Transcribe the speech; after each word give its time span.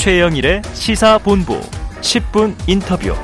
최영일의 0.00 0.62
시사본부 0.72 1.60
10분 2.00 2.54
인터뷰. 2.66 3.14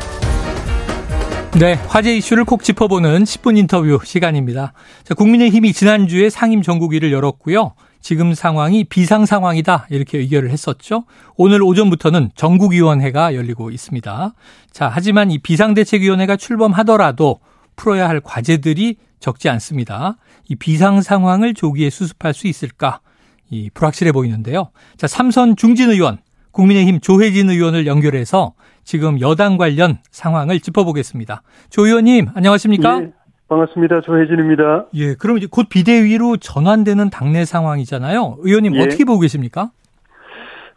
네, 1.59 1.73
화제 1.73 2.15
이슈를 2.15 2.45
콕 2.45 2.63
짚어보는 2.63 3.25
10분 3.25 3.57
인터뷰 3.57 3.99
시간입니다. 4.05 4.75
자, 5.03 5.15
국민의힘이 5.15 5.73
지난주에 5.73 6.29
상임 6.29 6.61
전국위를 6.61 7.13
열었고요. 7.13 7.73
지금 8.03 8.35
상황이 8.35 8.85
비상 8.85 9.25
상황이다 9.25 9.87
이렇게 9.89 10.19
의결을 10.19 10.51
했었죠. 10.51 11.07
오늘 11.37 11.63
오전부터는 11.63 12.33
전국위원회가 12.35 13.35
열리고 13.35 13.71
있습니다. 13.71 14.35
자, 14.71 14.91
하지만 14.93 15.31
이 15.31 15.39
비상대책위원회가 15.39 16.37
출범하더라도 16.37 17.41
풀어야 17.77 18.07
할 18.07 18.21
과제들이 18.21 18.97
적지 19.19 19.49
않습니다. 19.49 20.19
이 20.51 20.57
비상 20.57 21.01
상황을 21.01 21.55
조기에 21.55 21.89
수습할 21.89 22.35
수 22.35 22.47
있을까? 22.47 23.01
이 23.49 23.71
불확실해 23.73 24.13
보이는데요. 24.13 24.73
자, 24.99 25.07
삼선 25.07 25.57
중진 25.57 25.91
의원, 25.91 26.19
국민의힘 26.57 27.01
조혜진 27.01 27.51
의원을 27.51 27.87
연결해서 27.87 28.55
지금 28.83 29.21
여당 29.21 29.59
관련 29.59 29.99
상황을 30.11 30.59
짚어보겠습니다. 30.61 31.43
조 31.69 31.87
의원님, 31.87 32.29
안녕하십니까? 32.35 33.03
예, 33.03 33.13
반갑습니다. 33.49 34.01
조혜진입니다. 34.01 34.87
예, 34.95 35.15
그럼 35.15 35.37
이제 35.37 35.47
곧 35.51 35.67
비대위로 35.69 36.39
전환되는 36.39 37.11
당내 37.11 37.45
상황이잖아요. 37.45 38.39
의원님 38.41 38.75
예. 38.77 38.81
어떻게 38.81 39.05
보고 39.05 39.21
계십니까? 39.21 39.71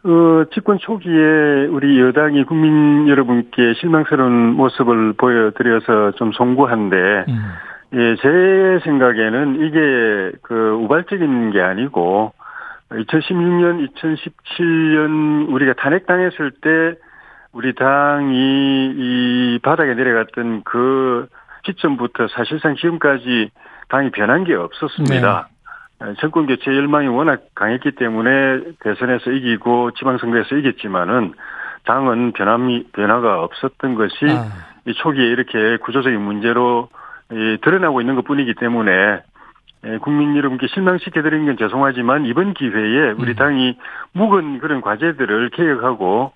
어, 0.02 0.44
집권 0.52 0.78
초기에 0.78 1.66
우리 1.70 1.98
여당이 2.00 2.44
국민 2.44 3.08
여러분께 3.08 3.74
실망스러운 3.80 4.54
모습을 4.54 5.14
보여드려서 5.14 6.12
좀 6.16 6.32
송구한데, 6.32 6.96
음, 7.28 7.34
예, 7.94 8.16
제 8.16 8.84
생각에는 8.84 9.56
이게 9.66 10.38
그 10.42 10.78
우발적인 10.82 11.52
게 11.52 11.60
아니고, 11.60 12.32
2016년, 12.90 13.88
2017년 13.88 15.52
우리가 15.52 15.74
탄핵당했을 15.74 16.50
때 16.60 16.94
우리 17.52 17.74
당이 17.74 18.94
이 18.96 19.58
바닥에 19.62 19.94
내려갔던 19.94 20.62
그 20.64 21.28
시점부터 21.64 22.28
사실상 22.28 22.76
지금까지 22.76 23.50
당이 23.88 24.10
변한 24.10 24.44
게 24.44 24.54
없었습니다. 24.54 25.48
에, 26.02 26.14
정권 26.20 26.46
교체 26.46 26.70
열망이 26.70 27.08
워낙 27.08 27.42
강했기 27.54 27.92
때문에 27.92 28.60
대선에서 28.80 29.30
이기고 29.30 29.92
지방선거에서 29.92 30.56
이겼지만은 30.56 31.34
당은 31.84 32.32
변함이 32.32 32.88
변화가 32.92 33.42
없었던 33.42 33.94
것이 33.94 34.26
아, 34.28 34.46
이 34.86 34.94
초기에 34.94 35.26
이렇게 35.26 35.76
구조적인 35.78 36.20
문제로 36.20 36.88
이 37.32 37.58
드러나고 37.62 38.00
있는 38.00 38.16
것 38.16 38.24
뿐이기 38.24 38.54
때문에 38.54 38.92
예, 38.92 39.22
국민 40.02 40.36
여러분께 40.36 40.66
실망시켜 40.68 41.22
드린 41.22 41.46
건 41.46 41.56
죄송하지만 41.58 42.26
이번 42.26 42.54
기회에 42.54 43.12
우리 43.18 43.32
음. 43.32 43.36
당이 43.36 43.78
묵은 44.12 44.58
그런 44.58 44.80
과제들을 44.80 45.50
개혁하고 45.50 46.32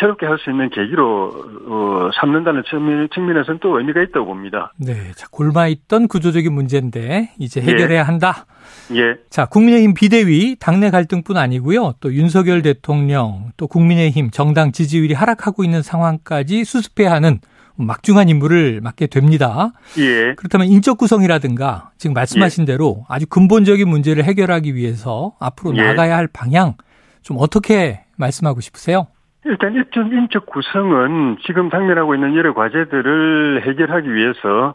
새롭게 0.00 0.24
할 0.24 0.38
수 0.38 0.50
있는 0.50 0.70
계기로 0.70 1.32
어, 1.68 2.10
삼는다는 2.18 2.62
측면, 2.68 3.08
측면에서는 3.12 3.60
또 3.60 3.78
의미가 3.78 4.00
있다고 4.02 4.26
봅니다. 4.26 4.72
네. 4.78 5.12
자, 5.14 5.26
골마 5.30 5.66
있던 5.66 6.08
구조적인 6.08 6.52
문제인데 6.52 7.30
이제 7.38 7.60
예. 7.60 7.66
해결해야 7.66 8.02
한다. 8.02 8.46
예, 8.94 9.16
자, 9.30 9.44
국민의힘 9.46 9.94
비대위 9.94 10.56
당내 10.58 10.90
갈등뿐 10.90 11.36
아니고요. 11.36 11.94
또 12.00 12.12
윤석열 12.14 12.62
대통령, 12.62 13.50
또 13.58 13.66
국민의힘 13.66 14.30
정당 14.30 14.72
지지율이 14.72 15.12
하락하고 15.14 15.64
있는 15.64 15.82
상황까지 15.82 16.64
수습해야 16.64 17.12
하는 17.12 17.40
막중한 17.76 18.28
임무를 18.28 18.80
맡게 18.82 19.08
됩니다. 19.08 19.72
예, 19.98 20.34
그렇다면 20.34 20.68
인적 20.68 20.98
구성이라든가 20.98 21.90
지금 21.98 22.14
말씀하신 22.14 22.64
대로 22.64 23.04
아주 23.08 23.26
근본적인 23.26 23.88
문제를 23.88 24.24
해결하기 24.24 24.74
위해서 24.74 25.32
앞으로 25.40 25.76
예. 25.76 25.82
나가야 25.82 26.16
할 26.16 26.28
방향 26.32 26.74
좀 27.22 27.36
어떻게 27.40 28.04
말씀하고 28.16 28.60
싶으세요? 28.60 29.06
일단 29.44 29.74
일정 29.74 30.10
인적 30.10 30.46
구성은 30.46 31.38
지금 31.46 31.68
당면하고 31.68 32.14
있는 32.14 32.34
여러 32.36 32.54
과제들을 32.54 33.66
해결하기 33.66 34.14
위해서 34.14 34.74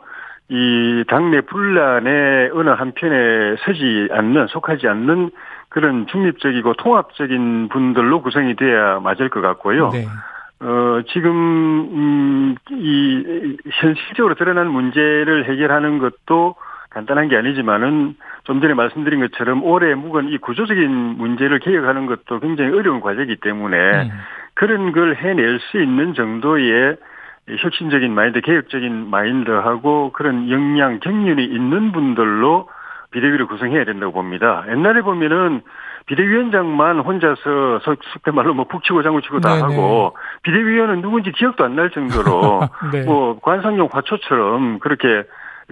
이 0.49 1.03
당내 1.07 1.41
분란의 1.41 2.51
어느 2.53 2.69
한편에 2.69 3.55
서지 3.65 4.09
않는 4.11 4.47
속하지 4.47 4.87
않는 4.87 5.31
그런 5.69 6.07
중립적이고 6.07 6.73
통합적인 6.73 7.69
분들로 7.69 8.21
구성이 8.21 8.55
돼야 8.55 8.99
맞을 8.99 9.29
것 9.29 9.41
같고요. 9.41 9.89
네. 9.91 10.05
어, 10.61 11.01
지금, 11.07 11.31
음, 11.31 12.55
이, 12.71 13.57
현실적으로 13.71 14.35
드러난 14.35 14.67
문제를 14.67 15.45
해결하는 15.49 15.99
것도 15.99 16.55
간단한 16.89 17.29
게 17.29 17.37
아니지만은 17.37 18.15
좀 18.43 18.61
전에 18.61 18.73
말씀드린 18.73 19.21
것처럼 19.21 19.63
올해 19.63 19.93
묵은 19.95 20.29
이 20.29 20.37
구조적인 20.37 20.89
문제를 20.91 21.59
개혁하는 21.59 22.07
것도 22.07 22.39
굉장히 22.39 22.73
어려운 22.73 22.99
과제이기 22.99 23.37
때문에 23.37 23.77
음. 24.03 24.09
그런 24.55 24.91
걸 24.91 25.15
해낼 25.15 25.59
수 25.59 25.81
있는 25.81 26.13
정도의 26.13 26.97
혁신적인 27.59 28.13
마인드, 28.13 28.41
개혁적인 28.41 29.09
마인드하고 29.09 30.11
그런 30.11 30.49
역량, 30.49 30.99
경륜이 30.99 31.43
있는 31.43 31.91
분들로 31.91 32.67
비대위를 33.11 33.47
구성해야 33.47 33.85
된다고 33.85 34.11
봅니다. 34.13 34.63
옛날에 34.69 35.01
보면은 35.01 35.61
비대위원장만 36.05 36.99
혼자서 36.99 37.79
속된 38.13 38.33
말로 38.35 38.53
뭐 38.53 38.65
북치고 38.65 39.03
장구치고 39.03 39.39
다 39.41 39.49
네네. 39.55 39.61
하고 39.61 40.15
비대위원은 40.43 41.01
누군지 41.01 41.31
기억도 41.31 41.63
안 41.63 41.75
날 41.75 41.89
정도로 41.91 42.61
네. 42.91 43.03
뭐 43.03 43.39
관상용 43.39 43.89
화초처럼 43.91 44.79
그렇게 44.79 45.23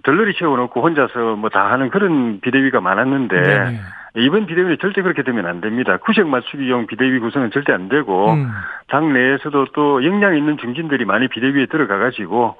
덜러리 0.03 0.36
채워놓고 0.36 0.81
혼자서 0.81 1.36
뭐 1.38 1.50
다 1.50 1.72
하는 1.72 1.90
그런 1.90 2.40
비대위가 2.42 2.81
많았는데 2.81 3.42
네네. 3.42 3.80
이번 4.18 4.46
비대위는 4.46 4.78
절대 4.80 5.02
그렇게 5.02 5.24
되면 5.24 5.46
안 5.47 5.59
됩니다. 5.62 5.97
구색 5.97 6.28
맞추기용 6.28 6.88
비대위 6.88 7.20
구성은 7.20 7.52
절대 7.52 7.74
안 7.74 7.88
되고 7.90 8.31
음. 8.34 8.52
당 8.90 9.14
내에서도 9.14 9.68
또 9.74 10.03
역량 10.03 10.36
있는 10.36 10.58
중진들이 10.58 11.06
많이 11.06 11.28
비대위에 11.28 11.66
들어가가지고 11.68 12.46
어, 12.46 12.56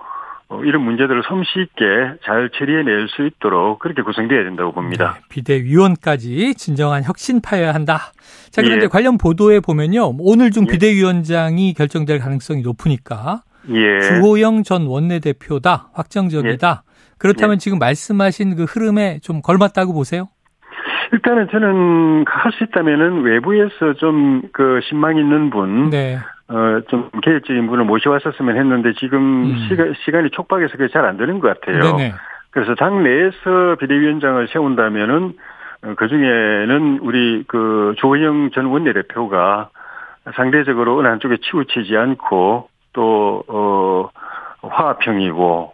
이런 0.63 0.81
문제들을 0.84 1.24
솜씨 1.28 1.59
있게 1.62 1.84
잘 2.24 2.50
처리해낼 2.58 3.08
수 3.09 3.25
있도록 3.28 3.80
그렇게 3.80 4.02
구성돼야 4.02 4.44
된다고 4.44 4.72
봅니다. 4.72 5.16
네, 5.16 5.22
비대위원까지 5.30 6.56
진정한 6.56 7.03
혁신파여야 7.03 7.74
한다. 7.74 8.12
자, 8.52 8.62
그런데 8.62 8.86
예. 8.86 8.88
관련 8.88 9.18
보도에 9.18 9.59
보면요. 9.59 10.13
오늘 10.19 10.52
중 10.52 10.63
예. 10.68 10.72
비대위원장이 10.72 11.74
결정될 11.74 12.19
가능성이 12.19 12.62
높으니까 12.62 13.41
예. 13.69 14.00
주호영 14.00 14.63
전 14.63 14.86
원내대표다. 14.88 15.90
확정적이다. 15.94 16.84
그렇다면 17.18 17.57
지금 17.59 17.78
말씀하신 17.80 18.56
그 18.56 18.63
흐름에 18.63 19.19
좀 19.22 19.41
걸맞다고 19.41 19.94
보세요? 19.94 20.30
일단은 21.13 21.47
저는 21.52 22.25
할 22.28 22.52
수 22.53 22.63
있다면은 22.66 23.22
외부에서 23.24 23.94
좀 24.00 24.41
그 24.53 24.80
신망 24.88 25.18
있는 25.18 25.50
분, 25.50 25.90
네. 25.90 26.18
어, 26.50 26.81
좀 26.88 27.09
개혁적인 27.22 27.68
분을 27.68 27.84
모셔왔었으면 27.85 28.58
했는데 28.58 28.94
지금 28.94 29.46
음. 29.46 29.66
시간, 29.68 29.94
시간이 30.06 30.30
촉박해서 30.31 30.78
그게 30.78 30.88
잘 30.91 31.06
안 31.06 31.18
되는 31.18 31.40
것 31.40 31.59
같아요. 31.59 31.97
네네. 31.97 32.13
그래서 32.52 32.75
당 32.75 33.03
내에서 33.03 33.75
비대위원장을 33.80 34.47
세운다면은 34.47 35.34
어, 35.84 35.94
그 35.96 36.07
중에는 36.07 37.00
우리 37.02 37.44
그 37.47 37.94
조영 37.97 38.52
전 38.52 38.66
원내대표가 38.66 39.69
상대적으로 40.36 40.97
어느 40.97 41.07
한쪽에 41.07 41.38
치우치지 41.38 41.96
않고 41.96 42.69
또, 42.94 43.44
어, 43.47 44.09
화합형이고 44.62 45.74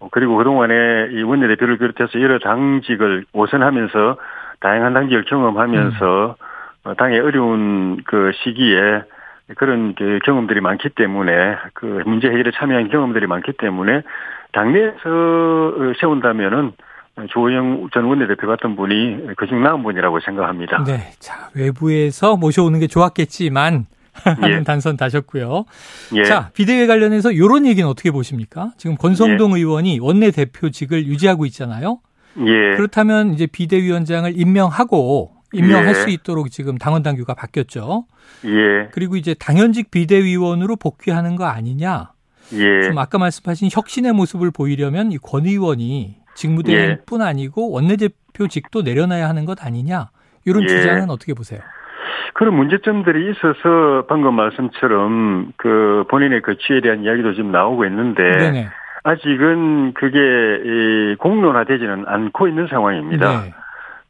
어, 0.00 0.08
그리고 0.10 0.36
그동안에 0.36 1.08
이 1.12 1.22
원내대표를 1.22 1.78
비롯해서 1.78 2.20
여러 2.20 2.38
당직을 2.38 3.24
오선하면서 3.32 4.16
다양한 4.60 4.94
당직을 4.94 5.24
경험하면서 5.24 6.36
어, 6.84 6.94
당의 6.94 7.20
어려운 7.20 8.02
그 8.04 8.32
시기에 8.42 9.02
그런 9.56 9.94
그 9.94 10.18
경험들이 10.24 10.60
많기 10.60 10.88
때문에 10.88 11.56
그 11.74 12.02
문제 12.06 12.28
해결에 12.28 12.50
참여한 12.54 12.88
경험들이 12.88 13.26
많기 13.26 13.52
때문에 13.52 14.02
당내에서 14.52 14.94
어, 15.04 15.92
세운다면은 16.00 16.72
조호영 17.30 17.90
전 17.92 18.04
원내대표 18.04 18.46
같은 18.46 18.74
분이 18.74 19.34
그중 19.36 19.62
나은 19.62 19.82
분이라고 19.82 20.20
생각합니다. 20.20 20.82
네. 20.84 21.12
자, 21.20 21.48
외부에서 21.54 22.36
모셔오는 22.36 22.80
게 22.80 22.86
좋았겠지만 22.86 23.86
하는 24.24 24.60
예. 24.60 24.62
단선 24.62 24.96
다셨고요. 24.96 25.64
예. 26.14 26.24
자, 26.24 26.50
비대위 26.54 26.86
관련해서 26.86 27.32
이런 27.32 27.66
얘기는 27.66 27.88
어떻게 27.88 28.10
보십니까? 28.10 28.70
지금 28.76 28.96
권성동 28.96 29.52
의원이 29.52 29.98
원내대표직을 30.00 31.06
유지하고 31.06 31.46
있잖아요. 31.46 31.98
예. 32.38 32.76
그렇다면 32.76 33.34
이제 33.34 33.46
비대위원장을 33.46 34.32
임명하고 34.34 35.33
임명할 35.54 35.88
예. 35.88 35.94
수 35.94 36.10
있도록 36.10 36.50
지금 36.50 36.76
당원 36.78 37.02
당규가 37.02 37.34
바뀌었죠. 37.34 38.06
예. 38.46 38.88
그리고 38.92 39.16
이제 39.16 39.34
당연직 39.34 39.90
비대위원으로 39.90 40.76
복귀하는 40.76 41.36
거 41.36 41.44
아니냐. 41.46 42.10
예. 42.54 42.82
좀 42.82 42.98
아까 42.98 43.18
말씀하신 43.18 43.68
혁신의 43.72 44.12
모습을 44.12 44.50
보이려면 44.50 45.12
이 45.12 45.18
권 45.18 45.46
의원이 45.46 46.16
직무대행뿐 46.34 47.22
아니고 47.22 47.70
원내대표직도 47.70 48.82
내려놔야 48.82 49.28
하는 49.28 49.44
것 49.44 49.64
아니냐. 49.64 50.08
이런 50.44 50.62
예. 50.64 50.66
주장은 50.66 51.10
어떻게 51.10 51.32
보세요? 51.34 51.60
그런 52.34 52.56
문제점들이 52.56 53.30
있어서 53.30 54.06
방금 54.08 54.34
말씀처럼 54.34 55.52
그 55.56 56.04
본인의 56.10 56.42
거취에 56.42 56.80
대한 56.82 57.04
이야기도 57.04 57.32
지금 57.34 57.52
나오고 57.52 57.84
있는데 57.86 58.22
네네. 58.38 58.68
아직은 59.04 59.92
그게 59.94 60.18
이 60.18 61.16
공론화되지는 61.18 62.04
않고 62.06 62.48
있는 62.48 62.66
상황입니다. 62.66 63.42
네. 63.42 63.54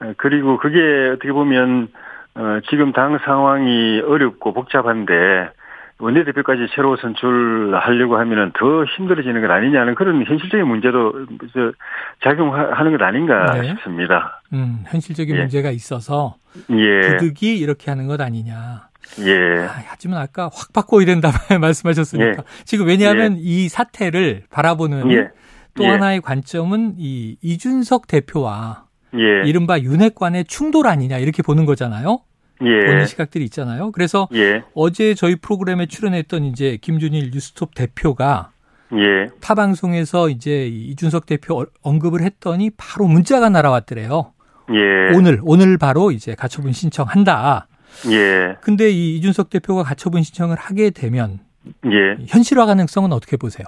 어, 0.05 0.15
그리고 0.17 0.59
그게 0.59 0.79
어떻게 1.15 1.33
보면 1.33 1.89
어, 2.35 2.61
지금 2.69 2.93
당 2.93 3.19
상황이 3.25 4.01
어렵고 4.01 4.53
복잡한데 4.53 5.51
원내대표까지 5.99 6.67
새로 6.75 6.97
선출하려고 6.97 8.19
하면은 8.19 8.51
더 8.59 8.85
힘들어지는 8.85 9.41
것 9.41 9.51
아니냐는 9.51 9.95
그런 9.95 10.25
현실적인 10.27 10.67
문제도 10.67 11.13
작용하는 12.23 12.97
것 12.97 13.05
아닌가 13.05 13.55
네. 13.55 13.69
싶습니다. 13.69 14.43
음, 14.53 14.85
현실적인 14.89 15.37
예. 15.37 15.41
문제가 15.41 15.71
있어서 15.71 16.35
예. 16.71 17.01
부득이 17.01 17.57
이렇게 17.59 17.91
하는 17.91 18.09
것 18.09 18.21
아니냐. 18.21 18.89
예. 19.21 19.65
아, 19.67 19.85
하지만 19.87 20.21
아까 20.21 20.51
확 20.53 20.73
바꿔야 20.73 21.05
된다 21.07 21.31
말씀하셨으니까 21.61 22.29
예. 22.29 22.65
지금 22.65 22.89
왜냐하면 22.89 23.37
예. 23.37 23.41
이 23.41 23.69
사태를 23.69 24.43
바라보는 24.51 25.13
예. 25.13 25.29
또 25.75 25.87
하나의 25.87 26.21
관점은 26.21 26.95
이 26.99 27.37
이준석 27.41 28.09
대표와 28.09 28.84
이른바 29.21 29.79
윤핵관의 29.79 30.45
충돌 30.45 30.87
아니냐 30.87 31.19
이렇게 31.19 31.43
보는 31.43 31.65
거잖아요. 31.65 32.21
예. 32.63 32.87
보는 32.87 33.07
시각들이 33.07 33.45
있잖아요. 33.45 33.91
그래서 33.93 34.29
예. 34.35 34.63
어제 34.75 35.15
저희 35.15 35.37
프로그램에 35.37 35.87
출연했던 35.87 36.45
이제 36.45 36.79
김준일 36.81 37.31
뉴스톱 37.33 37.75
대표가 37.75 38.51
예. 38.95 39.29
타 39.41 39.55
방송에서 39.55 40.29
이제 40.29 40.67
이준석 40.67 41.27
대표 41.27 41.67
언급을 41.83 42.23
했더니 42.23 42.71
바로 42.77 43.07
문자가 43.07 43.49
날아왔더래요. 43.49 44.33
예. 44.73 45.17
오늘 45.17 45.41
오늘 45.43 45.79
바로 45.79 46.11
이제 46.11 46.35
가처분 46.35 46.73
신청한다. 46.73 47.67
예. 48.11 48.57
근데 48.61 48.91
이 48.91 49.17
이준석 49.17 49.51
대표가 49.51 49.83
가처분 49.83 50.23
신청을 50.23 50.57
하게 50.57 50.91
되면 50.91 51.41
예. 51.87 52.25
현실화 52.27 52.67
가능성은 52.67 53.13
어떻게 53.13 53.37
보세요? 53.37 53.67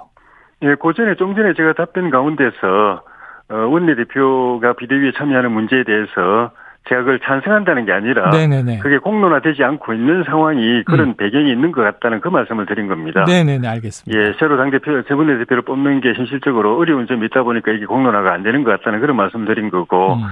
예, 0.63 0.75
그 0.81 0.93
전에 0.95 1.17
좀 1.17 1.35
전에 1.35 1.53
제가 1.55 1.75
답변 1.75 2.11
가운데서 2.11 2.57
어, 2.63 3.03
원내대표가 3.49 4.75
비대위에 4.75 5.13
참여하는 5.17 5.53
문제에 5.53 5.85
대해서 5.85 6.51
제가 6.89 7.01
그걸 7.01 7.19
찬성한다는 7.21 7.85
게 7.85 7.93
아니라 7.93 8.31
네네네. 8.31 8.79
그게 8.79 8.99
공론화되지 8.99 9.63
않고 9.65 9.93
있는 9.93 10.23
상황이 10.25 10.85
그런 10.85 11.09
음. 11.09 11.15
배경이 11.17 11.51
있는 11.51 11.73
것 11.73 11.83
같다는 11.83 12.21
그 12.21 12.29
말씀을 12.29 12.67
드린 12.67 12.87
겁니다. 12.87 13.25
네네네 13.27 13.67
알겠습니다. 13.67 14.19
예, 14.19 14.35
새로 14.39 14.57
당대표, 14.57 15.03
재분대 15.03 15.37
대표를 15.39 15.63
뽑는 15.63 16.01
게 16.01 16.13
현실적으로 16.15 16.79
어려운 16.79 17.07
점이 17.09 17.27
있다 17.27 17.43
보니까 17.43 17.73
이게 17.73 17.87
공론화가 17.87 18.33
안 18.33 18.45
되는 18.45 18.63
것 18.63 18.71
같다는 18.71 19.01
그런 19.01 19.17
말씀 19.17 19.45
드린 19.47 19.71
거고, 19.71 20.15
음. 20.15 20.23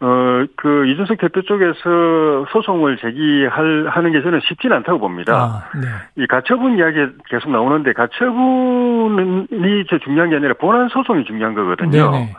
어, 0.00 0.44
그, 0.56 0.86
이준석 0.86 1.18
대표 1.18 1.42
쪽에서 1.42 2.46
소송을 2.50 2.98
제기할, 2.98 3.88
하는 3.88 4.12
게 4.12 4.22
저는 4.22 4.40
쉽지는 4.44 4.76
않다고 4.76 5.00
봅니다. 5.00 5.34
아, 5.34 5.64
네. 5.76 5.88
이 6.22 6.26
가처분 6.26 6.78
이야기 6.78 7.04
계속 7.28 7.50
나오는데 7.50 7.92
가처분이 7.94 9.46
저 9.90 9.98
중요한 9.98 10.30
게 10.30 10.36
아니라 10.36 10.54
본안 10.54 10.88
소송이 10.88 11.24
중요한 11.24 11.54
거거든요. 11.54 12.10
네네. 12.12 12.36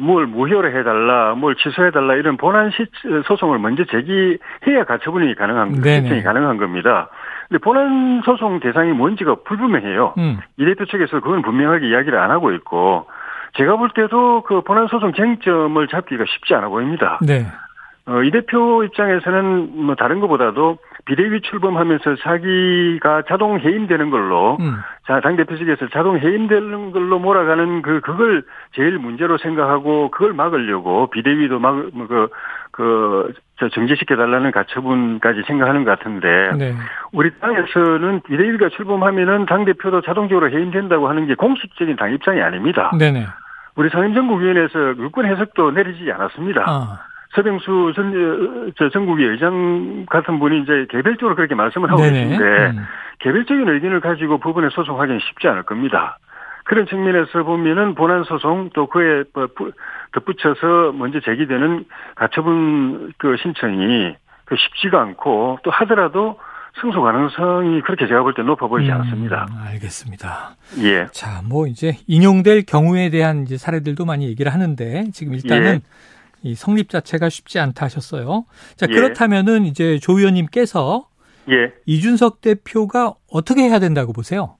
뭘 0.00 0.26
무효로 0.26 0.68
해달라, 0.68 1.34
뭘 1.34 1.56
취소해달라 1.56 2.14
이런 2.14 2.36
본안 2.36 2.70
시, 2.70 2.86
소송을 3.26 3.58
먼저 3.58 3.84
제기해야 3.84 4.84
가처분이 4.86 5.34
가능한, 5.34 5.82
신청이 5.82 6.22
가능한 6.22 6.58
겁니다. 6.58 7.08
근데 7.48 7.58
본안 7.60 8.22
소송 8.24 8.60
대상이 8.60 8.92
뭔지가 8.92 9.36
불분명해요. 9.44 10.14
음. 10.18 10.38
이 10.58 10.64
대표 10.64 10.84
측에서 10.84 11.18
그건 11.20 11.42
분명하게 11.42 11.88
이야기를 11.88 12.16
안 12.16 12.30
하고 12.30 12.52
있고, 12.52 13.06
제가 13.56 13.76
볼 13.76 13.90
때도 13.94 14.42
그 14.42 14.62
본안 14.62 14.86
소송 14.88 15.12
쟁점을 15.12 15.86
잡기가 15.88 16.24
쉽지 16.26 16.54
않아 16.54 16.68
보입니다. 16.68 17.18
네. 17.22 17.46
어, 18.06 18.22
이 18.22 18.30
대표 18.30 18.82
입장에서는 18.84 19.84
뭐 19.84 19.94
다른 19.94 20.20
것보다도 20.20 20.78
비대위 21.10 21.40
출범하면서 21.40 22.16
자기가 22.22 23.22
자동 23.26 23.58
해임되는 23.58 24.10
걸로 24.10 24.56
음. 24.60 24.76
자, 25.08 25.20
당대표 25.20 25.56
측에서 25.56 25.88
자동 25.88 26.16
해임되는 26.16 26.92
걸로 26.92 27.18
몰아가는 27.18 27.82
그 27.82 28.00
그걸 28.00 28.44
제일 28.76 28.96
문제로 28.96 29.36
생각하고 29.36 30.12
그걸 30.12 30.34
막으려고 30.34 31.10
비대위도 31.10 31.58
막그그저 31.58 33.68
정지시켜 33.72 34.14
달라는 34.14 34.52
가처분까지 34.52 35.42
생각하는 35.48 35.82
것 35.82 35.98
같은데 35.98 36.52
네. 36.56 36.74
우리 37.10 37.32
당에서는 37.40 38.20
비대위가 38.20 38.68
출범하면은 38.68 39.46
당 39.46 39.64
대표도 39.64 40.02
자동적으로 40.02 40.48
해임된다고 40.48 41.08
하는 41.08 41.26
게 41.26 41.34
공식적인 41.34 41.96
당 41.96 42.14
입장이 42.14 42.40
아닙니다. 42.40 42.92
네네. 42.96 43.26
우리 43.74 43.88
상임정국위원회에서 43.88 44.96
유권 44.98 45.26
해석도 45.26 45.72
내리지 45.72 46.12
않았습니다. 46.12 46.64
아. 46.68 47.09
서병수 47.34 47.92
전, 47.94 48.72
저 48.76 48.88
전국위 48.90 49.24
의장 49.24 50.06
같은 50.10 50.38
분이 50.38 50.62
이제 50.62 50.86
개별적으로 50.90 51.36
그렇게 51.36 51.54
말씀을 51.54 51.90
하고 51.90 52.02
네네. 52.02 52.24
계신데, 52.24 52.44
음. 52.44 52.84
개별적인 53.20 53.68
의견을 53.68 54.00
가지고 54.00 54.38
부분에 54.38 54.68
소송하기는 54.70 55.20
쉽지 55.20 55.46
않을 55.48 55.62
겁니다. 55.62 56.18
그런 56.64 56.86
측면에서 56.86 57.42
보면은 57.44 57.94
본안 57.94 58.24
소송 58.24 58.70
또 58.74 58.86
그에 58.86 59.24
뭐 59.34 59.48
덧붙여서 60.12 60.92
먼저 60.92 61.20
제기되는 61.20 61.84
가처분 62.16 63.12
그 63.18 63.36
신청이 63.42 64.14
그 64.44 64.56
쉽지가 64.56 65.00
않고 65.00 65.58
또 65.62 65.70
하더라도 65.70 66.38
승소 66.80 67.02
가능성이 67.02 67.80
그렇게 67.82 68.06
제가 68.06 68.22
볼 68.22 68.34
때 68.34 68.42
높아 68.42 68.68
보이지 68.68 68.90
음, 68.90 69.00
않습니다. 69.00 69.48
알겠습니다. 69.66 70.56
예. 70.82 71.06
자, 71.12 71.42
뭐 71.44 71.66
이제 71.66 71.96
인용될 72.06 72.64
경우에 72.66 73.10
대한 73.10 73.42
이제 73.42 73.56
사례들도 73.56 74.04
많이 74.04 74.26
얘기를 74.28 74.52
하는데 74.52 75.04
지금 75.12 75.34
일단은 75.34 75.74
예. 75.74 75.80
이 76.42 76.54
성립 76.54 76.88
자체가 76.88 77.28
쉽지 77.28 77.58
않다 77.58 77.84
하셨어요. 77.86 78.44
자, 78.76 78.86
예. 78.88 78.94
그렇다면은 78.94 79.64
이제 79.64 79.98
조 79.98 80.18
의원님께서 80.18 81.06
예. 81.50 81.72
이준석 81.86 82.40
대표가 82.40 83.14
어떻게 83.30 83.62
해야 83.62 83.78
된다고 83.78 84.12
보세요? 84.12 84.56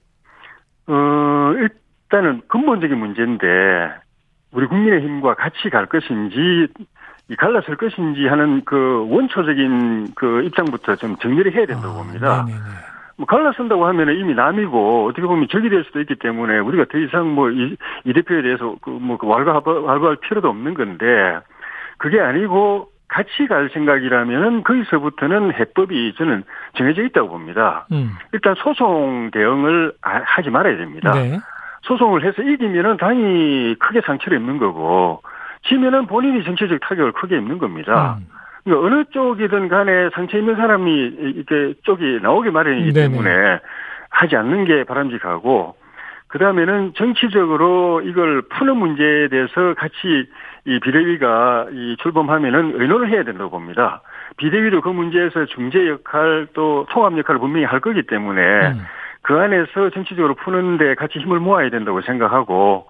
어, 0.87 1.53
일단은 1.57 2.41
근본적인 2.47 2.97
문제인데 2.97 3.47
우리 4.51 4.67
국민의힘과 4.67 5.35
같이 5.35 5.69
갈 5.71 5.85
것인지 5.85 6.67
갈라설 7.37 7.77
것인지 7.77 8.27
하는 8.27 8.63
그 8.65 9.07
원초적인 9.09 10.13
그 10.15 10.43
입장부터 10.43 10.97
좀 10.97 11.15
정리를 11.17 11.53
해야 11.53 11.65
된다고 11.65 11.93
아, 11.93 11.97
봅니다. 12.03 12.43
네네네. 12.45 12.63
뭐 13.17 13.25
갈라선다고 13.27 13.85
하면은 13.85 14.17
이미 14.19 14.33
남이고 14.33 15.05
어떻게 15.07 15.25
보면 15.25 15.47
적이 15.49 15.69
될 15.69 15.83
수도 15.85 16.01
있기 16.01 16.15
때문에 16.15 16.59
우리가 16.59 16.85
더 16.91 16.97
이상 16.97 17.33
뭐 17.33 17.49
이 17.51 17.77
이 18.03 18.13
대표에 18.13 18.41
대해서 18.41 18.75
그뭐 18.81 19.17
그 19.17 19.27
왈가 19.27 19.61
왈가할 19.63 20.17
필요도 20.17 20.49
없는 20.49 20.73
건데 20.73 21.05
그게 22.01 22.19
아니고 22.19 22.87
같이 23.07 23.45
갈 23.47 23.69
생각이라면은 23.73 24.63
거기서부터는 24.63 25.53
해법이 25.53 26.15
저는 26.17 26.43
정해져 26.75 27.03
있다고 27.03 27.29
봅니다. 27.29 27.85
음. 27.91 28.11
일단 28.33 28.55
소송 28.55 29.29
대응을 29.31 29.93
하지 30.01 30.49
말아야 30.49 30.77
됩니다. 30.77 31.11
네. 31.13 31.37
소송을 31.83 32.23
해서 32.23 32.41
이기면은 32.41 32.97
당이 32.97 33.75
크게 33.75 34.01
상처를 34.01 34.39
입는 34.39 34.57
거고 34.57 35.21
지면은 35.67 36.07
본인이 36.07 36.43
정치적 36.43 36.79
타격을 36.79 37.11
크게 37.11 37.37
입는 37.37 37.59
겁니다. 37.59 38.17
음. 38.19 38.27
그러니까 38.63 38.87
어느 38.87 39.03
쪽이든 39.11 39.67
간에 39.67 40.09
상처 40.15 40.37
있는 40.39 40.55
사람이 40.55 40.91
이렇게 40.91 41.75
쪽이 41.83 42.19
나오기 42.23 42.49
마련이기 42.49 42.93
네네. 42.93 43.09
때문에 43.09 43.59
하지 44.09 44.35
않는 44.35 44.65
게 44.65 44.83
바람직하고 44.85 45.75
그 46.31 46.39
다음에는 46.39 46.93
정치적으로 46.95 48.01
이걸 48.01 48.41
푸는 48.43 48.77
문제에 48.77 49.27
대해서 49.27 49.73
같이 49.77 50.29
이 50.65 50.79
비대위가 50.79 51.67
이 51.71 51.97
출범하면은 52.01 52.79
의논을 52.79 53.09
해야 53.09 53.23
된다고 53.23 53.49
봅니다. 53.49 54.01
비대위도 54.37 54.79
그 54.79 54.89
문제에서 54.89 55.45
중재 55.47 55.89
역할 55.89 56.47
또 56.53 56.85
통합 56.89 57.17
역할을 57.17 57.39
분명히 57.39 57.65
할 57.65 57.81
거기 57.81 58.03
때문에 58.03 58.41
음. 58.41 58.85
그 59.23 59.37
안에서 59.37 59.89
정치적으로 59.93 60.35
푸는데 60.35 60.95
같이 60.95 61.19
힘을 61.19 61.41
모아야 61.41 61.69
된다고 61.69 62.01
생각하고 62.01 62.87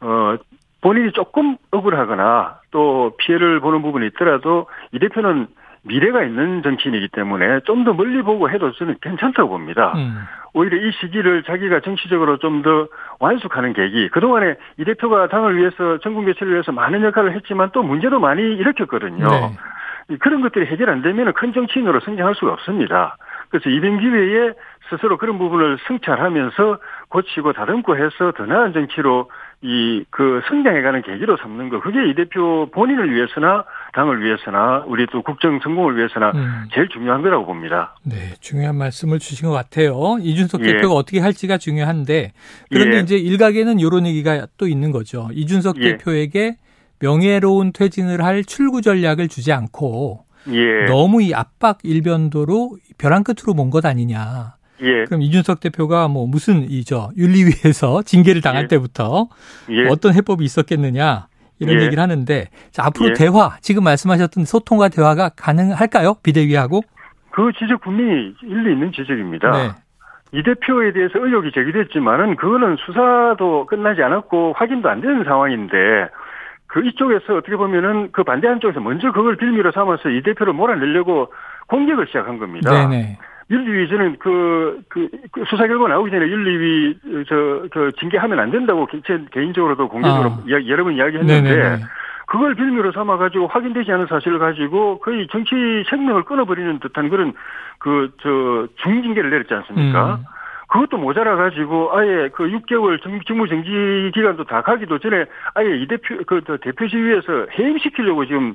어 0.00 0.36
본인이 0.82 1.12
조금 1.12 1.56
억울하거나 1.70 2.60
또 2.72 3.12
피해를 3.18 3.60
보는 3.60 3.80
부분이 3.80 4.08
있더라도 4.08 4.66
이 4.92 4.98
대표는 4.98 5.46
미래가 5.84 6.22
있는 6.22 6.62
정치인이기 6.62 7.08
때문에 7.08 7.60
좀 7.60 7.84
더 7.84 7.92
멀리 7.92 8.22
보고 8.22 8.48
해도 8.48 8.70
저는 8.72 8.96
괜찮다고 9.00 9.48
봅니다. 9.48 9.92
음. 9.96 10.22
오히려 10.54 10.76
이 10.76 10.92
시기를 11.00 11.42
자기가 11.42 11.80
정치적으로 11.80 12.36
좀 12.38 12.62
더 12.62 12.86
완숙하는 13.18 13.72
계기. 13.72 14.08
그동안에 14.10 14.54
이 14.78 14.84
대표가 14.84 15.26
당을 15.28 15.56
위해서 15.56 15.98
전국 15.98 16.24
교체를 16.26 16.52
위해서 16.52 16.70
많은 16.70 17.02
역할을 17.02 17.34
했지만 17.34 17.70
또 17.72 17.82
문제도 17.82 18.20
많이 18.20 18.42
일으켰거든요. 18.42 19.26
네. 19.28 20.16
그런 20.18 20.40
것들이 20.42 20.66
해결 20.66 20.90
안 20.90 21.02
되면 21.02 21.32
큰 21.32 21.52
정치인으로 21.52 22.00
성장할 22.00 22.34
수가 22.34 22.52
없습니다. 22.52 23.16
그래서 23.50 23.70
이번 23.70 23.98
기회에 23.98 24.52
스스로 24.90 25.16
그런 25.16 25.38
부분을 25.38 25.78
성찰하면서 25.86 26.78
고치고 27.08 27.52
다듬고 27.52 27.96
해서 27.96 28.32
더 28.32 28.46
나은 28.46 28.72
정치로 28.72 29.30
이 29.62 30.04
그 30.10 30.42
성장해가는 30.48 31.02
계기로 31.02 31.36
삼는 31.36 31.68
거 31.68 31.80
그게 31.80 32.10
이 32.10 32.14
대표 32.14 32.68
본인을 32.72 33.14
위해서나 33.14 33.64
당을 33.94 34.22
위해서나 34.22 34.84
우리 34.86 35.06
또 35.06 35.22
국정 35.22 35.58
성공을 35.62 35.96
위해서나 35.96 36.32
음. 36.34 36.64
제일 36.74 36.88
중요한 36.88 37.22
거라고 37.22 37.46
봅니다. 37.46 37.96
네, 38.04 38.34
중요한 38.40 38.76
말씀을 38.76 39.18
주신 39.18 39.48
것 39.48 39.54
같아요. 39.54 40.18
이준석 40.20 40.62
예. 40.66 40.72
대표가 40.72 40.94
어떻게 40.94 41.20
할지가 41.20 41.58
중요한데 41.58 42.32
그런데 42.70 42.96
예. 42.98 43.00
이제 43.00 43.16
일각에는 43.16 43.78
이런 43.80 44.06
얘기가 44.06 44.46
또 44.58 44.66
있는 44.66 44.90
거죠. 44.90 45.28
이준석 45.32 45.76
예. 45.78 45.96
대표에게 45.96 46.56
명예로운 47.00 47.72
퇴진을 47.72 48.22
할 48.22 48.44
출구 48.44 48.82
전략을 48.82 49.28
주지 49.28 49.52
않고 49.52 50.24
예. 50.48 50.86
너무 50.86 51.22
이 51.22 51.34
압박 51.34 51.78
일변도로 51.84 52.76
벼랑 52.98 53.24
끝으로 53.24 53.54
먼 53.54 53.70
것 53.70 53.86
아니냐. 53.86 54.56
예. 54.82 55.04
그럼 55.04 55.22
이준석 55.22 55.60
대표가 55.60 56.08
뭐 56.08 56.26
무슨 56.26 56.68
이저 56.68 57.10
윤리위에서 57.16 58.02
징계를 58.04 58.40
당할 58.40 58.64
예. 58.64 58.68
때부터 58.68 59.28
예. 59.70 59.88
어떤 59.88 60.14
해법이 60.14 60.44
있었겠느냐 60.44 61.26
이런 61.58 61.78
예. 61.78 61.84
얘기를 61.84 62.02
하는데 62.02 62.48
자, 62.70 62.84
앞으로 62.86 63.10
예. 63.10 63.12
대화 63.14 63.56
지금 63.60 63.84
말씀하셨던 63.84 64.44
소통과 64.44 64.88
대화가 64.88 65.30
가능할까요? 65.30 66.16
비대위하고? 66.22 66.82
그 67.30 67.50
지적 67.58 67.80
분명히 67.80 68.34
일리 68.42 68.72
있는 68.72 68.92
지적입니다. 68.92 69.50
네. 69.50 69.70
이 70.34 70.42
대표에 70.42 70.92
대해서 70.92 71.18
의혹이 71.18 71.52
제기됐지만은 71.52 72.36
그거는 72.36 72.76
수사도 72.84 73.66
끝나지 73.66 74.02
않았고 74.02 74.54
확인도 74.56 74.88
안 74.88 75.00
되는 75.00 75.24
상황인데 75.24 76.08
그 76.66 76.84
이쪽에서 76.86 77.36
어떻게 77.36 77.54
보면은 77.56 78.10
그 78.12 78.24
반대하는 78.24 78.60
쪽에서 78.60 78.80
먼저 78.80 79.12
그걸 79.12 79.36
빌미로 79.36 79.72
삼아서 79.72 80.08
이 80.08 80.22
대표를 80.22 80.54
몰아내려고 80.54 81.30
공격을 81.68 82.06
시작한 82.06 82.38
겁니다. 82.38 82.70
네네. 82.88 83.18
윤리위 83.52 83.88
저는 83.88 84.16
그, 84.18 84.80
그, 84.88 85.08
그 85.30 85.44
수사 85.48 85.66
결과 85.66 85.86
나오기 85.88 86.10
전에 86.10 86.26
윤리위 86.26 86.98
저, 87.28 87.66
그 87.70 87.90
징계하면 88.00 88.40
안 88.40 88.50
된다고 88.50 88.88
제 89.06 89.22
개인적으로도 89.30 89.88
공개적으로 89.88 90.30
아. 90.30 90.44
여러 90.48 90.84
번 90.84 90.94
이야기 90.94 91.18
했는데 91.18 91.42
네네네. 91.42 91.84
그걸 92.26 92.54
빌미로 92.54 92.92
삼아가지고 92.92 93.48
확인되지 93.48 93.92
않은 93.92 94.06
사실을 94.06 94.38
가지고 94.38 95.00
거의 95.00 95.28
정치 95.30 95.54
생명을 95.90 96.22
끊어버리는 96.24 96.78
듯한 96.80 97.10
그런 97.10 97.34
그, 97.78 98.10
저, 98.22 98.66
중징계를 98.82 99.28
내렸지 99.28 99.52
않습니까? 99.52 100.14
음. 100.14 100.24
그것도 100.68 100.96
모자라 100.96 101.36
가지고 101.36 101.90
아예 101.94 102.30
그 102.32 102.44
6개월 102.44 103.02
정- 103.02 103.20
직무 103.26 103.46
정지 103.46 104.10
기간도 104.14 104.44
다 104.44 104.62
가기도 104.62 104.98
전에 104.98 105.26
아예 105.54 105.76
이 105.76 105.86
대표, 105.86 106.16
그, 106.26 106.40
저 106.46 106.56
대표 106.56 106.88
지위에서 106.88 107.46
해임시키려고 107.58 108.24
지금 108.24 108.54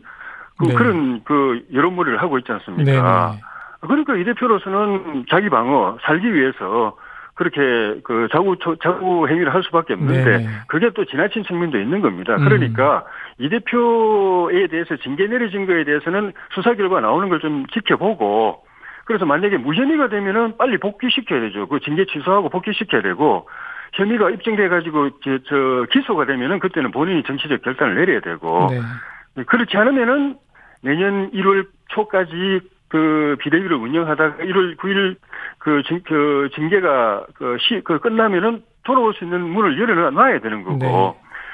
그, 0.57 0.65
네. 0.65 0.73
그런 0.73 1.23
그 1.23 1.61
여론몰이를 1.71 2.19
하고 2.19 2.39
있지 2.39 2.51
않습니까? 2.51 2.83
네네. 2.91 3.41
그러니까 3.87 4.15
이 4.15 4.23
대표로서는 4.23 5.25
자기 5.29 5.49
방어, 5.49 5.97
살기 6.03 6.33
위해서 6.33 6.95
그렇게 7.35 8.01
그 8.03 8.27
자구, 8.31 8.57
자구 8.81 9.27
행위를 9.27 9.53
할 9.53 9.61
수밖에 9.63 9.93
없는데 9.93 10.23
네네. 10.23 10.49
그게 10.67 10.89
또 10.95 11.05
지나친 11.05 11.43
측면도 11.43 11.79
있는 11.79 12.01
겁니다. 12.01 12.35
음. 12.35 12.43
그러니까 12.45 13.05
이 13.37 13.47
대표에 13.47 14.67
대해서 14.67 14.95
징계 14.97 15.27
내려진 15.27 15.67
거에 15.67 15.83
대해서는 15.83 16.33
수사 16.53 16.73
결과 16.73 16.99
나오는 16.99 17.29
걸 17.29 17.39
좀 17.39 17.65
지켜보고 17.67 18.63
그래서 19.05 19.25
만약에 19.25 19.57
무혐의가 19.57 20.09
되면은 20.09 20.57
빨리 20.57 20.77
복귀시켜야 20.79 21.39
되죠. 21.41 21.67
그 21.67 21.79
징계 21.79 22.05
취소하고 22.05 22.49
복귀시켜야 22.49 23.01
되고 23.01 23.47
혐의가 23.93 24.31
입증돼 24.31 24.67
가지고 24.67 25.11
저, 25.23 25.37
저 25.47 25.85
기소가 25.91 26.25
되면은 26.25 26.59
그때는 26.59 26.91
본인이 26.91 27.23
정치적 27.23 27.61
결단을 27.61 27.95
내려야 27.95 28.19
되고 28.19 28.67
네. 28.69 29.43
그렇지 29.43 29.77
않으면은 29.77 30.35
내년 30.81 31.31
1월 31.31 31.67
초까지 31.89 32.61
그 32.89 33.35
비대위를 33.39 33.75
운영하다가 33.75 34.43
1월 34.43 34.77
9일 34.77 35.15
그, 35.59 35.83
징, 35.87 36.01
그 36.05 36.49
징계가 36.55 37.25
그 37.35 37.57
시, 37.59 37.81
그 37.83 37.99
끝나면은 37.99 38.63
돌아올 38.83 39.13
수 39.13 39.23
있는 39.23 39.41
문을 39.41 39.79
열어놔야 39.79 40.39
되는 40.39 40.63
거고. 40.63 40.77
네. 40.77 41.13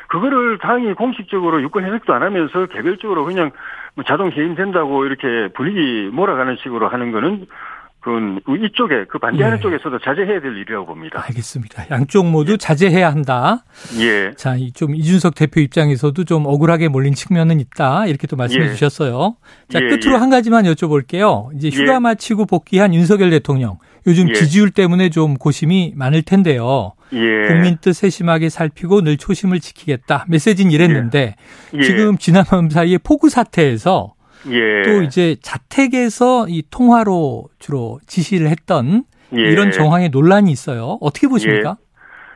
그거를 0.09 0.59
당이 0.59 0.93
공식적으로 0.93 1.59
유권 1.63 1.85
해석도 1.85 2.13
안 2.13 2.21
하면서 2.21 2.67
개별적으로 2.67 3.25
그냥 3.25 3.49
뭐 3.95 4.03
자동 4.03 4.31
해임된다고 4.31 5.05
이렇게 5.05 5.51
분위기 5.55 6.09
몰아가는 6.13 6.57
식으로 6.61 6.87
하는 6.87 7.11
거는 7.11 7.47
그건 8.03 8.41
이쪽에 8.47 9.05
그 9.09 9.17
반대하는 9.17 9.57
예. 9.57 9.61
쪽에서도 9.61 9.97
자제해야 9.99 10.41
될 10.41 10.57
일이라고 10.57 10.85
봅니다. 10.85 11.23
알겠습니다. 11.25 11.85
양쪽 11.89 12.29
모두 12.29 12.57
자제해야 12.57 13.09
한다. 13.09 13.63
예. 13.99 14.33
자, 14.35 14.55
이좀 14.57 14.93
이준석 14.93 15.35
대표 15.35 15.61
입장에서도 15.61 16.21
좀 16.25 16.45
억울하게 16.45 16.89
몰린 16.89 17.13
측면은 17.13 17.61
있다. 17.61 18.05
이렇게 18.07 18.27
또 18.27 18.35
말씀해 18.35 18.65
예. 18.65 18.69
주셨어요. 18.71 19.37
자, 19.69 19.79
예, 19.81 19.87
끝으로 19.87 20.15
예. 20.15 20.19
한 20.19 20.29
가지만 20.29 20.65
여쭤볼게요. 20.65 21.55
이제 21.55 21.69
휴가 21.69 21.95
예. 21.95 21.99
마치고 21.99 22.45
복귀한 22.45 22.93
윤석열 22.93 23.29
대통령. 23.29 23.77
요즘 24.05 24.27
예. 24.29 24.33
지지율 24.33 24.71
때문에 24.71 25.09
좀 25.09 25.35
고심이 25.35 25.93
많을 25.95 26.23
텐데요. 26.23 26.91
예. 27.13 27.47
국민 27.47 27.77
뜻 27.79 27.93
세심하게 27.93 28.49
살피고 28.49 29.01
늘 29.01 29.15
초심을 29.15 29.61
지키겠다. 29.61 30.25
메시지는 30.27 30.71
이랬는데 30.71 31.35
예. 31.73 31.81
지금 31.81 32.17
지난 32.17 32.43
밤 32.43 32.69
사이에 32.69 32.97
폭우 32.97 33.29
사태에서 33.29 34.13
예. 34.49 34.83
또 34.83 35.01
이제 35.01 35.35
자택에서 35.41 36.47
이 36.47 36.63
통화로 36.69 37.45
주로 37.59 37.99
지시를 38.07 38.47
했던 38.47 39.03
예. 39.35 39.41
이런 39.41 39.71
정황에 39.71 40.09
논란이 40.09 40.51
있어요. 40.51 40.97
어떻게 41.01 41.27
보십니까? 41.27 41.77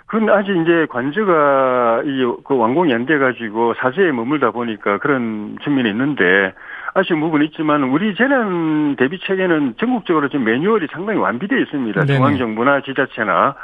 그건 0.08 0.30
아직 0.30 0.52
이제 0.56 0.88
관저가 0.90 2.04
이그 2.06 2.56
완공이 2.56 2.94
안 2.94 3.06
돼가지고 3.06 3.74
사제에 3.76 4.12
머물다 4.12 4.52
보니까 4.52 5.00
그런 5.00 5.58
측면이 5.64 5.90
있는데 5.90 6.54
아쉬운 6.94 7.20
부분이 7.20 7.48
있지만 7.48 7.84
우리 7.84 8.16
재난 8.16 8.96
대비 8.96 9.20
체계는 9.20 9.76
전국적으로 9.80 10.30
지금 10.30 10.46
매뉴얼이 10.46 10.88
상당히 10.92 11.20
완비되어 11.20 11.60
있습니다. 11.60 12.06
중앙정부나 12.06 12.82
지자체나 12.82 13.56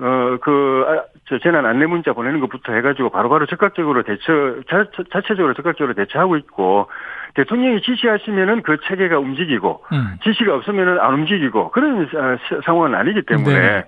어 0.00 0.38
그 0.40 0.84
아, 0.88 1.02
저 1.28 1.38
재난 1.38 1.64
안내 1.66 1.86
문자 1.86 2.12
보내는 2.12 2.40
것부터 2.40 2.72
해가지고 2.72 3.10
바로바로 3.10 3.46
적극적으로 3.46 4.02
대처 4.02 4.56
자, 4.68 4.84
자체적으로 5.12 5.54
적극적으로 5.54 5.94
대처하고 5.94 6.36
있고 6.36 6.88
대통령이 7.34 7.80
지시하시면은 7.82 8.62
그 8.62 8.78
체계가 8.88 9.18
움직이고 9.18 9.84
음. 9.92 10.16
지시가 10.24 10.54
없으면은 10.54 10.98
안 11.00 11.14
움직이고 11.14 11.70
그런 11.70 12.06
사- 12.10 12.36
사- 12.48 12.60
상황은 12.64 12.94
아니기 12.94 13.22
때문에 13.22 13.54
네. 13.60 13.84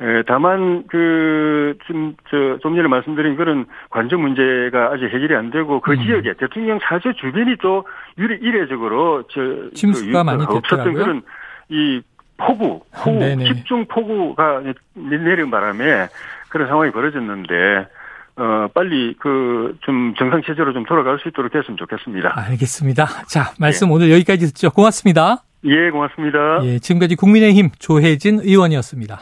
에, 0.00 0.22
다만 0.26 0.84
그 0.88 1.74
좀 1.86 2.14
저 2.30 2.58
좀 2.60 2.74
전에 2.74 2.88
말씀드린 2.88 3.36
그런 3.36 3.66
관저 3.90 4.18
문제가 4.18 4.90
아직 4.92 5.04
해결이 5.04 5.34
안 5.36 5.50
되고 5.50 5.80
그 5.80 5.92
음. 5.92 6.02
지역에 6.02 6.34
대통령 6.34 6.78
사저 6.82 7.12
주변이 7.12 7.56
또 7.62 7.86
유리 8.18 8.36
이례적으로 8.40 9.22
저 9.30 9.40
침수가 9.74 10.22
그 10.22 10.24
많이 10.24 10.42
없었던 10.42 10.60
됐더라고요. 10.62 10.94
그런 11.04 11.22
이 11.68 12.02
폭우, 12.36 12.80
폭우. 12.92 13.44
집중 13.46 13.86
폭우가 13.86 14.62
내리는 14.94 15.50
바람에 15.50 16.08
그런 16.48 16.68
상황이 16.68 16.90
벌어졌는데 16.92 17.86
어 18.36 18.68
빨리 18.74 19.14
그 19.18 19.76
좀 19.82 20.14
정상 20.18 20.42
체제로 20.46 20.72
좀 20.72 20.84
돌아갈 20.84 21.18
수 21.18 21.28
있도록 21.28 21.52
됐으면 21.52 21.76
좋겠습니다. 21.76 22.32
알겠습니다. 22.48 23.06
자, 23.26 23.52
말씀 23.58 23.90
오늘 23.90 24.10
여기까지 24.10 24.46
듣죠. 24.46 24.70
고맙습니다. 24.70 25.42
예, 25.64 25.90
고맙습니다. 25.90 26.60
예, 26.64 26.78
지금까지 26.78 27.14
국민의힘 27.16 27.70
조혜진 27.78 28.40
의원이었습니다. 28.42 29.18